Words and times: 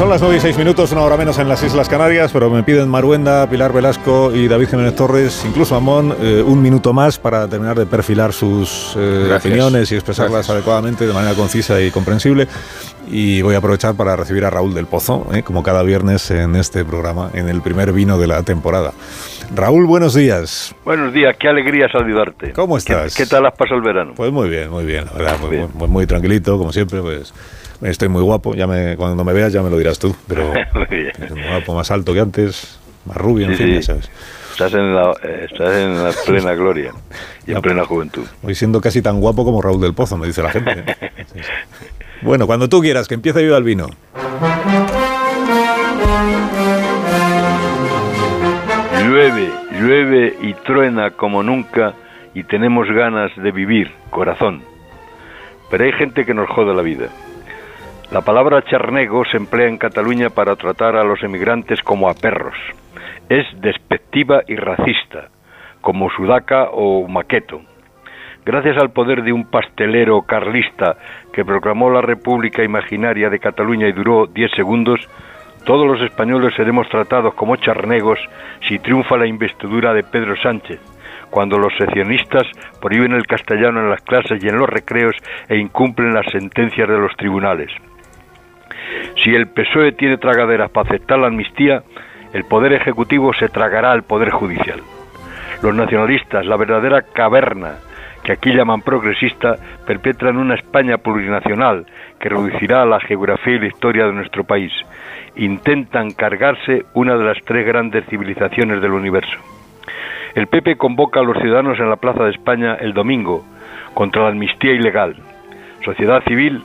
Son 0.00 0.08
las 0.08 0.22
9 0.22 0.38
y 0.38 0.40
6 0.40 0.56
minutos, 0.56 0.92
una 0.92 1.02
hora 1.02 1.18
menos 1.18 1.38
en 1.38 1.46
las 1.46 1.62
Islas 1.62 1.86
Canarias, 1.86 2.32
pero 2.32 2.48
me 2.48 2.62
piden 2.62 2.88
Maruenda, 2.88 3.46
Pilar 3.50 3.70
Velasco 3.70 4.34
y 4.34 4.48
David 4.48 4.70
Jiménez 4.70 4.96
Torres, 4.96 5.44
incluso 5.46 5.76
Amón, 5.76 6.16
eh, 6.22 6.42
un 6.42 6.62
minuto 6.62 6.94
más 6.94 7.18
para 7.18 7.46
terminar 7.48 7.78
de 7.78 7.84
perfilar 7.84 8.32
sus 8.32 8.96
eh, 8.96 9.30
opiniones 9.38 9.92
y 9.92 9.96
expresarlas 9.96 10.48
adecuadamente, 10.48 11.06
de 11.06 11.12
manera 11.12 11.34
concisa 11.34 11.78
y 11.82 11.90
comprensible. 11.90 12.48
Y 13.10 13.42
voy 13.42 13.54
a 13.54 13.58
aprovechar 13.58 13.94
para 13.94 14.16
recibir 14.16 14.46
a 14.46 14.48
Raúl 14.48 14.72
del 14.72 14.86
Pozo, 14.86 15.26
eh, 15.34 15.42
como 15.42 15.62
cada 15.62 15.82
viernes 15.82 16.30
en 16.30 16.56
este 16.56 16.82
programa, 16.82 17.28
en 17.34 17.50
el 17.50 17.60
primer 17.60 17.92
vino 17.92 18.16
de 18.16 18.26
la 18.26 18.42
temporada. 18.42 18.92
Raúl, 19.54 19.84
buenos 19.84 20.14
días. 20.14 20.74
Buenos 20.82 21.12
días, 21.12 21.36
qué 21.38 21.48
alegría 21.48 21.88
saludarte. 21.92 22.54
¿Cómo 22.54 22.78
estás? 22.78 23.14
¿Qué, 23.14 23.26
tal 23.26 23.44
has 23.44 23.52
pasado 23.52 23.76
el 23.76 23.82
verano? 23.82 24.14
Pues 24.16 24.32
muy 24.32 24.48
bien, 24.48 24.70
muy 24.70 24.86
bien, 24.86 25.04
la 25.04 25.12
verdad, 25.12 25.38
muy, 25.40 25.50
bien. 25.50 25.68
Muy, 25.74 25.88
muy, 25.88 26.06
tranquilito, 26.06 26.56
como 26.56 26.72
siempre, 26.72 27.02
pues 27.02 27.34
estoy 27.82 28.08
muy 28.08 28.22
guapo, 28.22 28.54
ya 28.54 28.66
me, 28.66 28.96
cuando 28.96 29.24
me 29.24 29.32
veas 29.32 29.52
ya 29.52 29.62
me 29.62 29.70
lo 29.70 29.78
dirás 29.78 29.98
tú, 29.98 30.14
pero 30.26 30.52
muy 30.74 31.42
guapo, 31.48 31.74
más 31.74 31.90
alto 31.90 32.12
que 32.12 32.20
antes, 32.20 32.78
más 33.06 33.16
rubio, 33.16 33.46
en 33.46 33.56
fin, 33.56 33.66
sí. 33.66 33.74
ya 33.74 33.82
sabes. 33.82 34.10
Estás 34.52 34.74
en, 34.74 34.94
la, 34.94 35.12
estás 35.42 35.74
en 35.74 36.04
la 36.04 36.12
plena 36.26 36.54
gloria 36.54 36.92
y 37.46 37.52
en 37.52 37.62
plena 37.62 37.84
juventud. 37.84 38.26
Voy 38.42 38.54
siendo 38.54 38.80
casi 38.80 39.00
tan 39.00 39.20
guapo 39.20 39.44
como 39.44 39.62
Raúl 39.62 39.80
del 39.80 39.94
Pozo, 39.94 40.18
me 40.18 40.26
dice 40.26 40.42
la 40.42 40.50
gente. 40.50 40.84
Sí. 41.32 41.38
Bueno, 42.22 42.46
cuando 42.46 42.68
tú 42.68 42.80
quieras, 42.80 43.06
que 43.06 43.14
empiece 43.14 43.46
yo 43.46 43.56
el 43.56 43.62
vino. 43.62 43.86
Llueve, 49.04 49.48
llueve 49.72 50.36
y 50.42 50.52
truena 50.54 51.12
como 51.12 51.42
nunca 51.42 51.94
y 52.34 52.42
tenemos 52.44 52.88
ganas 52.88 53.30
de 53.36 53.52
vivir, 53.52 53.92
corazón. 54.10 54.62
Pero 55.70 55.84
hay 55.84 55.92
gente 55.92 56.26
que 56.26 56.34
nos 56.34 56.48
jode 56.50 56.74
la 56.74 56.82
vida. 56.82 57.08
La 58.10 58.22
palabra 58.22 58.60
charnego 58.62 59.24
se 59.24 59.36
emplea 59.36 59.68
en 59.68 59.78
Cataluña 59.78 60.30
para 60.30 60.56
tratar 60.56 60.96
a 60.96 61.04
los 61.04 61.22
emigrantes 61.22 61.80
como 61.80 62.08
a 62.08 62.14
perros. 62.14 62.56
Es 63.28 63.46
despectiva 63.60 64.42
y 64.48 64.56
racista, 64.56 65.28
como 65.80 66.10
sudaca 66.10 66.70
o 66.72 67.06
maqueto. 67.06 67.60
Gracias 68.44 68.78
al 68.78 68.90
poder 68.90 69.22
de 69.22 69.32
un 69.32 69.48
pastelero 69.48 70.22
carlista 70.22 70.96
que 71.32 71.44
proclamó 71.44 71.88
la 71.88 72.00
República 72.00 72.64
Imaginaria 72.64 73.30
de 73.30 73.38
Cataluña 73.38 73.86
y 73.86 73.92
duró 73.92 74.26
10 74.26 74.50
segundos, 74.56 74.98
todos 75.64 75.86
los 75.86 76.02
españoles 76.02 76.52
seremos 76.56 76.88
tratados 76.88 77.34
como 77.34 77.54
charnegos 77.54 78.18
si 78.66 78.80
triunfa 78.80 79.18
la 79.18 79.28
investidura 79.28 79.94
de 79.94 80.02
Pedro 80.02 80.34
Sánchez, 80.42 80.80
cuando 81.30 81.58
los 81.58 81.72
seccionistas 81.78 82.42
prohíben 82.80 83.12
el 83.12 83.28
castellano 83.28 83.78
en 83.78 83.90
las 83.90 84.00
clases 84.00 84.42
y 84.42 84.48
en 84.48 84.58
los 84.58 84.68
recreos 84.68 85.14
e 85.48 85.58
incumplen 85.58 86.12
las 86.12 86.26
sentencias 86.32 86.88
de 86.88 86.98
los 86.98 87.14
tribunales. 87.16 87.70
Si 89.30 89.36
el 89.36 89.46
PSOE 89.46 89.92
tiene 89.92 90.16
tragaderas 90.16 90.72
para 90.72 90.88
aceptar 90.88 91.20
la 91.20 91.28
amnistía, 91.28 91.84
el 92.32 92.42
Poder 92.42 92.72
Ejecutivo 92.72 93.32
se 93.32 93.48
tragará 93.48 93.92
al 93.92 94.02
Poder 94.02 94.30
Judicial. 94.30 94.80
Los 95.62 95.72
nacionalistas, 95.72 96.44
la 96.44 96.56
verdadera 96.56 97.02
caverna 97.02 97.74
que 98.24 98.32
aquí 98.32 98.52
llaman 98.52 98.82
progresista, 98.82 99.54
perpetran 99.86 100.36
una 100.36 100.56
España 100.56 100.98
plurinacional 100.98 101.86
que 102.18 102.28
reducirá 102.28 102.84
la 102.84 102.98
geografía 102.98 103.54
y 103.54 103.58
la 103.60 103.66
historia 103.68 104.06
de 104.06 104.14
nuestro 104.14 104.42
país. 104.42 104.72
Intentan 105.36 106.10
cargarse 106.10 106.86
una 106.94 107.16
de 107.16 107.22
las 107.22 107.38
tres 107.44 107.64
grandes 107.64 108.04
civilizaciones 108.06 108.82
del 108.82 108.90
universo. 108.90 109.38
El 110.34 110.48
PP 110.48 110.74
convoca 110.74 111.20
a 111.20 111.22
los 111.22 111.38
ciudadanos 111.38 111.78
en 111.78 111.88
la 111.88 111.98
Plaza 111.98 112.24
de 112.24 112.30
España 112.30 112.74
el 112.80 112.94
domingo 112.94 113.44
contra 113.94 114.22
la 114.22 114.30
amnistía 114.30 114.72
ilegal. 114.72 115.14
Sociedad 115.84 116.20
civil 116.24 116.64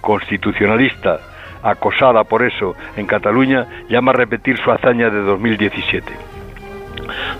constitucionalista, 0.00 1.18
acosada 1.62 2.24
por 2.24 2.42
eso 2.42 2.74
en 2.96 3.06
Cataluña, 3.06 3.66
llama 3.88 4.12
a 4.12 4.14
repetir 4.14 4.58
su 4.58 4.70
hazaña 4.70 5.10
de 5.10 5.20
2017. 5.20 6.12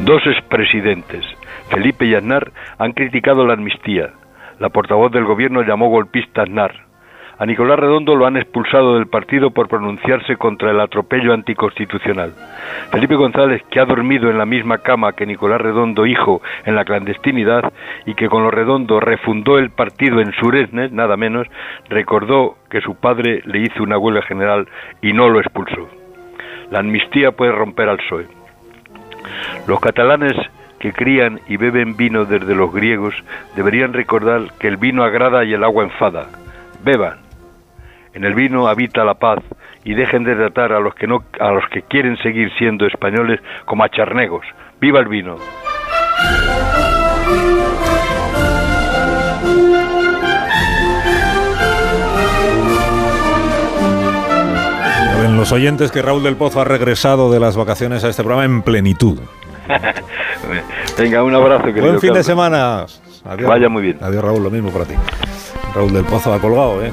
Dos 0.00 0.22
expresidentes, 0.26 1.24
Felipe 1.68 2.04
y 2.06 2.14
Aznar, 2.14 2.52
han 2.78 2.92
criticado 2.92 3.46
la 3.46 3.54
amnistía. 3.54 4.10
La 4.58 4.68
portavoz 4.68 5.10
del 5.12 5.24
gobierno 5.24 5.62
llamó 5.62 5.88
golpista 5.88 6.42
Aznar. 6.42 6.84
A 7.36 7.46
Nicolás 7.46 7.80
Redondo 7.80 8.14
lo 8.14 8.26
han 8.26 8.36
expulsado 8.36 8.94
del 8.94 9.08
partido 9.08 9.50
por 9.50 9.66
pronunciarse 9.68 10.36
contra 10.36 10.70
el 10.70 10.80
atropello 10.80 11.34
anticonstitucional. 11.34 12.32
Felipe 12.92 13.16
González, 13.16 13.60
que 13.70 13.80
ha 13.80 13.84
dormido 13.84 14.30
en 14.30 14.38
la 14.38 14.46
misma 14.46 14.78
cama 14.78 15.14
que 15.14 15.26
Nicolás 15.26 15.60
Redondo, 15.60 16.06
hijo, 16.06 16.42
en 16.64 16.76
la 16.76 16.84
clandestinidad, 16.84 17.72
y 18.06 18.14
que 18.14 18.28
con 18.28 18.44
lo 18.44 18.52
Redondo 18.52 19.00
refundó 19.00 19.58
el 19.58 19.70
partido 19.70 20.20
en 20.20 20.32
Suresnes, 20.34 20.92
nada 20.92 21.16
menos, 21.16 21.48
recordó 21.88 22.56
que 22.70 22.80
su 22.80 22.94
padre 22.94 23.42
le 23.46 23.62
hizo 23.62 23.82
una 23.82 23.98
huelga 23.98 24.22
general 24.22 24.68
y 25.02 25.12
no 25.12 25.28
lo 25.28 25.40
expulsó. 25.40 25.88
La 26.70 26.78
amnistía 26.78 27.32
puede 27.32 27.50
romper 27.50 27.88
al 27.88 27.96
PSOE. 27.96 28.28
Los 29.66 29.80
catalanes 29.80 30.34
que 30.78 30.92
crían 30.92 31.40
y 31.48 31.56
beben 31.56 31.96
vino 31.96 32.26
desde 32.26 32.54
los 32.54 32.72
griegos 32.72 33.14
deberían 33.56 33.92
recordar 33.92 34.52
que 34.60 34.68
el 34.68 34.76
vino 34.76 35.02
agrada 35.02 35.44
y 35.44 35.52
el 35.52 35.64
agua 35.64 35.82
enfada. 35.82 36.28
Beban. 36.84 37.23
En 38.14 38.24
el 38.24 38.34
vino 38.34 38.68
habita 38.68 39.04
la 39.04 39.14
paz 39.14 39.40
y 39.84 39.94
dejen 39.94 40.22
de 40.22 40.36
tratar 40.36 40.72
a 40.72 40.78
los 40.80 40.94
que 40.94 41.06
no 41.06 41.24
a 41.40 41.50
los 41.50 41.64
que 41.70 41.82
quieren 41.82 42.16
seguir 42.18 42.50
siendo 42.56 42.86
españoles 42.86 43.40
como 43.64 43.82
a 43.82 43.88
charnegos. 43.88 44.46
Viva 44.80 45.00
el 45.00 45.08
vino. 45.08 45.36
Ven 55.20 55.36
los 55.36 55.52
oyentes 55.52 55.90
que 55.90 56.02
Raúl 56.02 56.22
del 56.22 56.36
Pozo 56.36 56.60
ha 56.60 56.64
regresado 56.64 57.32
de 57.32 57.40
las 57.40 57.56
vacaciones 57.56 58.04
a 58.04 58.08
este 58.10 58.22
programa 58.22 58.44
en 58.44 58.62
plenitud. 58.62 59.18
Venga, 60.98 61.22
un 61.22 61.34
abrazo. 61.34 61.64
Buen 61.72 61.98
fin 62.00 62.10
Carlos. 62.10 62.16
de 62.18 62.22
semana. 62.22 62.86
Adiós. 63.24 63.48
Vaya 63.48 63.68
muy 63.68 63.82
bien. 63.82 63.98
Adiós, 64.00 64.22
Raúl, 64.22 64.42
lo 64.42 64.50
mismo 64.50 64.70
para 64.70 64.84
ti. 64.84 64.94
Raúl 65.74 65.92
del 65.92 66.04
Pozo 66.04 66.32
ha 66.32 66.38
colgado, 66.38 66.84
¿eh? 66.84 66.92